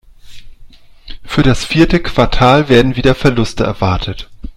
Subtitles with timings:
[1.23, 4.31] Für das vierte Quartal werden wieder Verluste erwartet.